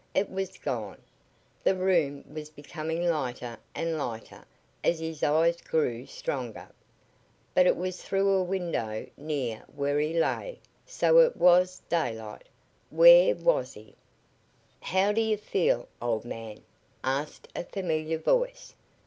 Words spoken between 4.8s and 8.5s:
as his eyes grew stronger, but it was through a